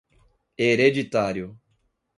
[0.57, 1.55] hereditário